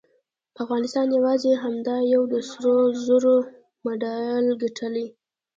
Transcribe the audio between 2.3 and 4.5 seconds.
د سرو زرو مډال